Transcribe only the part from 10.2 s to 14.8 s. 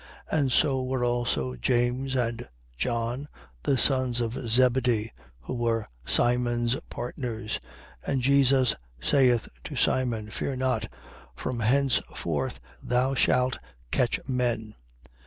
Fear not: from henceforth thou shalt catch men.